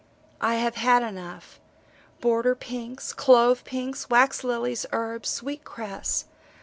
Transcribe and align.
I 0.41 0.55
have 0.55 0.77
had 0.77 1.03
enough 1.03 1.59
border 2.21 2.55
pinks, 2.55 3.13
clove 3.13 3.63
pinks, 3.65 4.09
wax 4.09 4.43
lilies, 4.43 4.87
herbs, 4.91 5.29
sweet 5.29 5.63
cress. 5.63 6.25